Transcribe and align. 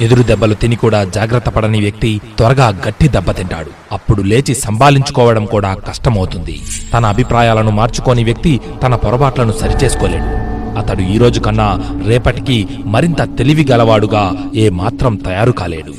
ఎదురు 0.00 0.22
దెబ్బలు 0.22 0.54
తిని 0.54 0.76
కూడా 0.76 1.04
జాగ్రత్త 1.04 1.48
పడని 1.48 1.80
వ్యక్తి 1.80 2.20
త్వరగా 2.38 2.68
గట్టి 2.68 3.08
దెబ్బతింటాడు 3.08 3.70
అప్పుడు 3.92 4.22
లేచి 4.22 4.54
సంభాలించుకోవడం 4.54 5.44
కూడా 5.44 5.74
కష్టమవుతుంది. 5.88 6.60
తన 6.94 7.06
అభిప్రాయాలను 7.06 7.70
మార్చుకోని 7.70 8.24
వ్యక్తి 8.24 8.60
తన 8.82 8.94
పొరపాట్లను 8.94 9.52
సరిచేసుకోలేడు. 9.52 10.30
అతడు 10.78 11.02
ఈరోజు 11.02 11.40
కన్నా 11.40 11.68
రేపటికి 12.06 12.68
మరింత 12.84 13.38
తెలివి 13.38 13.66
గలవాడుగా 13.72 14.24
ఏ 14.54 14.68
మాత్రం 14.68 15.14
తయారు 15.14 15.52
కాలేడు. 15.52 15.94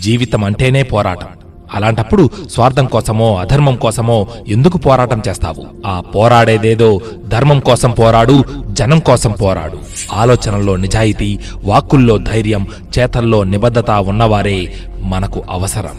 జీవితం 0.00 0.44
అంటేనే 0.44 0.82
పోరాటం. 0.82 1.26
అలాంటప్పుడు 1.74 2.30
స్వార్థం 2.50 2.86
కోసమో 2.86 3.36
అధర్మం 3.36 3.76
కోసమో 3.76 4.26
ఎందుకు 4.48 4.78
పోరాటం 4.78 5.22
చేస్తావు? 5.28 5.64
ఆ 5.86 6.00
పోరాడేదేదో 6.00 7.00
ధర్మం 7.28 7.60
కోసం 7.60 7.90
పోరాడు 7.90 8.44
జనం 8.70 8.98
కోసం 8.98 9.30
పోరాడు. 9.30 9.78
ఆలోచనల్లో 10.12 10.76
నిజాయితీ 10.76 11.38
వాక్కుల్లో 11.64 12.18
ధైర్యం 12.18 12.66
చేతల్లో 12.98 13.44
నిబద్ధత 13.44 13.90
ఉన్నవారే 13.90 14.74
మనకు 15.02 15.42
అవసరం. 15.50 15.96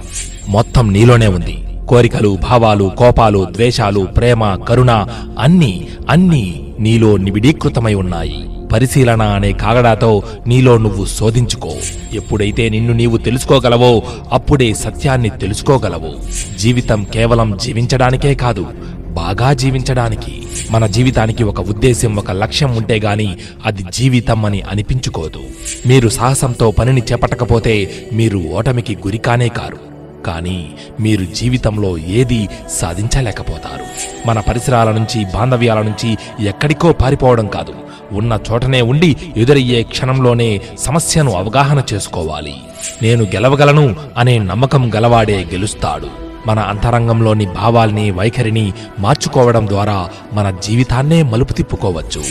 మొత్తం 0.50 0.94
నీలోనే 0.94 1.28
ఉంది. 1.28 1.68
కోరికలు 1.88 2.38
భావాలు 2.44 2.92
కోపాలు 2.98 3.48
ద్వేషాలు 3.52 4.00
ప్రేమ 4.00 4.56
కరుణ 4.56 5.08
అన్నీ 5.40 5.88
అన్నీ 6.10 6.74
నీలో 6.80 7.18
నిబిడీకృతమై 7.18 7.94
ఉన్నాయి. 7.94 8.50
పరిశీలన 8.76 9.22
అనే 9.22 9.52
కాగడాతో 9.52 10.24
నీలో 10.48 10.78
నువ్వు 10.78 11.06
శోధించుకో. 11.06 11.74
ఎప్పుడైతే 12.14 12.70
నిన్ను 12.70 12.94
నీవు 12.94 13.18
తెలుసుకోగలవో 13.18 14.04
అప్పుడే 14.32 14.74
సత్యాన్ని 14.74 15.30
తెలుసుకోగలవు. 15.30 16.14
జీవితం 16.58 17.04
కేవలం 17.04 17.58
జీవించడానికే 17.62 18.36
కాదు 18.36 18.68
బాగా 19.08 19.54
జీవించడానికి. 19.54 20.44
మన 20.72 20.88
జీవితానికి 20.88 21.44
ఒక 21.44 21.60
ఉద్దేశం 21.60 22.16
ఒక 22.16 22.32
లక్ష్యం 22.32 22.76
ఉంటే 22.76 23.00
గాని 23.00 23.36
అది 23.66 23.86
జీవితం 23.94 24.46
అని 24.46 24.62
అనిపించుకోదు. 24.62 25.40
మీరు 25.88 26.10
సాహసంతో 26.10 26.72
పనిని 26.72 27.04
చేపట్టకపోతే 27.12 27.92
మీరు 28.14 28.38
ఓటమికి 28.38 28.96
గురికానే 28.96 29.48
కారు. 29.48 29.96
కానీ 30.26 30.72
మీరు 31.00 31.26
జీవితంలో 31.36 31.98
ఏది 31.98 32.50
సాధించలేకపోతారు. 32.70 33.86
మన 34.28 34.40
పరిసరాల 34.40 34.92
నుంచి 34.92 35.26
బాంధవ్యాల 35.26 35.82
నుంచి 35.82 36.18
ఎక్కడికో 36.48 36.92
పారిపోవడం 36.92 37.48
కాదు. 37.48 37.85
ఉన్న 38.12 38.40
చోటనే 38.52 38.82
ఉండి 38.82 39.16
ఎదురయ్యే 39.38 39.84
క్షణంలోనే 39.84 40.62
సమస్యను 40.80 41.32
అవగాహన 41.32 41.84
చేసుకోవాలి. 41.94 42.56
నేను 43.02 43.24
గెలవగలను 43.24 43.96
అనే 44.18 44.38
నమ్మకం 44.38 44.92
గలవాడే 44.96 45.46
గెలుస్తాడు. 45.52 46.26
మన 46.48 46.60
అంతరంగంలోని 46.60 47.46
భావాల్ని 47.46 48.12
వైఖరిని 48.12 48.74
మార్చుకోవడం 49.00 49.68
ద్వారా 49.68 50.10
మన 50.34 50.58
జీవితాన్నే 50.64 51.22
మలుపు 51.22 51.54
తిప్పుకోవచ్చు. 51.54 52.24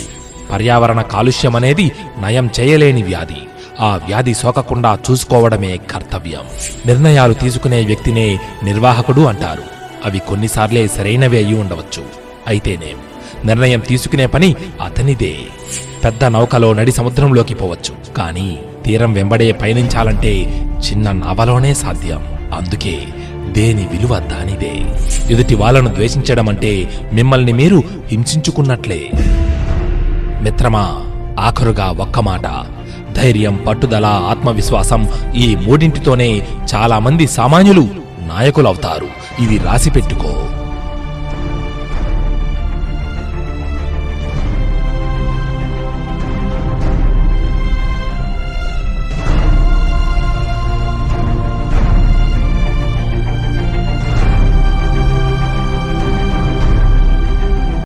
పర్యావరణ 0.52 1.02
కాలుష్యం 1.02 1.56
అనేది 1.56 1.92
నయం 2.20 2.50
చేయలేని 2.60 3.02
వ్యాధి. 3.02 3.42
ఆ 3.80 4.00
వ్యాధి 4.06 4.34
సోకకుండా 4.34 4.98
చూసుకోవడమే 5.10 5.76
కర్తవ్యం. 5.76 6.40
నిర్ణయాలు 6.86 7.34
తీసుకునే 7.34 7.84
వ్యక్తినే 7.84 8.38
నిర్వాహకుడు 8.62 9.20
అంటారు. 9.20 9.62
అవి 10.04 10.18
కొన్నిసార్లే 10.18 10.88
సరైనవే 10.88 11.44
అయి 11.44 11.54
ఉండవచ్చు. 11.54 12.23
అయితేనేం? 12.46 12.96
నిర్ణయం 13.44 13.80
తీసుకునే 13.80 14.26
పని 14.26 14.54
అతనిదే. 14.82 15.36
పెద్ద 16.04 16.24
నౌకలో 16.24 16.72
నడి 16.72 16.92
సముద్రంలోకి 16.92 17.54
పోవచ్చు. 17.54 18.14
కానీ 18.14 18.58
తీరం 18.84 19.12
వెంబడే 19.12 19.52
పయనించాలంటే 19.52 20.62
చిన్న 20.90 21.12
నవలోనే 21.12 21.74
సాధ్యం. 21.74 22.24
అందుకే 22.56 23.02
దేని 23.50 23.88
విలువ 23.92 24.18
దానిదే. 24.18 24.82
ఎదుటి 25.34 25.54
వాళ్ళను 25.54 25.88
ద్వేషించడం 25.88 26.48
అంటే 26.48 27.00
మిమ్మల్ని 27.12 27.52
మీరు 27.52 27.82
హింసించుకున్నట్లే. 28.08 29.10
మిత్రమా 30.42 31.00
ఆఖరుగా 31.40 31.84
ఒక్క 31.84 32.18
మాట. 32.18 32.42
ధైర్యం 33.16 33.64
పట్టుదల 33.68 34.06
ఆత్మవిశ్వాసం 34.06 35.08
ఈ 35.36 35.56
మూడింటితోనే 35.56 36.46
చాలామంది 36.74 37.26
సామాన్యులు 37.26 37.80
నాయకులవుతారు. 38.20 39.08
ఇది 39.42 39.58
రాసిపెట్టుకో. 39.58 40.34